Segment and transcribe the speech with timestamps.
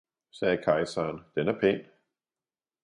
[0.31, 1.85] sagde Keiseren, den er pæn!